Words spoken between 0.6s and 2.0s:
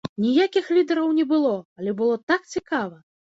лідараў не было, але